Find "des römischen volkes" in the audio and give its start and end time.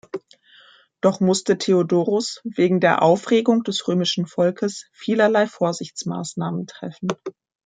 3.63-4.87